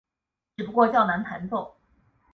[0.57, 1.75] 只不过较难弹奏。